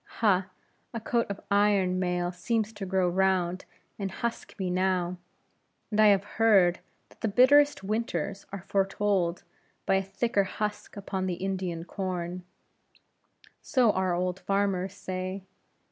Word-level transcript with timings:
Ha! 0.21 0.47
a 0.95 0.99
coat 0.99 1.27
of 1.29 1.39
iron 1.51 1.99
mail 1.99 2.31
seems 2.31 2.73
to 2.73 2.87
grow 2.87 3.07
round, 3.07 3.65
and 3.99 4.09
husk 4.09 4.57
me 4.57 4.71
now; 4.71 5.17
and 5.91 5.99
I 6.01 6.07
have 6.07 6.23
heard, 6.41 6.79
that 7.09 7.21
the 7.21 7.27
bitterest 7.27 7.83
winters 7.83 8.47
are 8.51 8.63
foretold 8.67 9.43
by 9.85 9.97
a 9.97 10.01
thicker 10.01 10.45
husk 10.45 10.97
upon 10.97 11.27
the 11.27 11.35
Indian 11.35 11.83
corn; 11.85 12.43
so 13.61 13.91
our 13.91 14.15
old 14.15 14.39
farmers 14.39 14.95
say. 14.95 15.43